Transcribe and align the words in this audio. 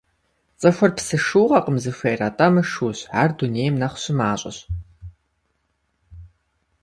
ЦӀыхур 0.59 0.91
псы 0.95 1.17
шыугъэкъым 1.25 1.77
зыхуейр, 1.83 2.19
атӀэ 2.27 2.47
мышыущ, 2.53 2.99
ар 3.21 3.29
дунейм 3.37 3.75
нэхъ 3.81 3.97
щымащӀэщ. 4.01 4.57